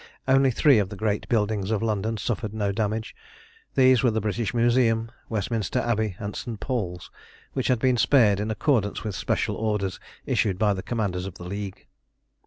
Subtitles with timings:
[0.27, 3.15] Only three of the great buildings of London had suffered no damage.
[3.75, 7.11] These were the British Museum, Westminster Abbey, and St Paul's,
[7.53, 11.45] which had been spared in accordance with special orders issued by the commanders of the
[11.45, 11.85] League.